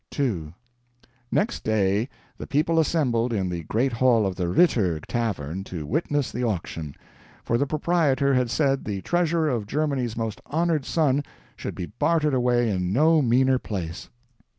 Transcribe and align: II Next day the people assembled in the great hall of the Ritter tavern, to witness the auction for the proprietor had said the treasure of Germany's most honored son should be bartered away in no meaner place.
II 0.19 0.55
Next 1.31 1.63
day 1.63 2.09
the 2.39 2.47
people 2.47 2.79
assembled 2.79 3.31
in 3.31 3.49
the 3.49 3.61
great 3.65 3.93
hall 3.93 4.25
of 4.25 4.35
the 4.35 4.47
Ritter 4.47 4.99
tavern, 4.99 5.63
to 5.65 5.85
witness 5.85 6.31
the 6.31 6.43
auction 6.43 6.95
for 7.43 7.55
the 7.55 7.67
proprietor 7.67 8.33
had 8.33 8.49
said 8.49 8.83
the 8.85 9.01
treasure 9.03 9.47
of 9.47 9.67
Germany's 9.67 10.17
most 10.17 10.41
honored 10.47 10.85
son 10.85 11.23
should 11.55 11.75
be 11.75 11.85
bartered 11.85 12.33
away 12.33 12.71
in 12.71 12.91
no 12.91 13.21
meaner 13.21 13.59
place. 13.59 14.09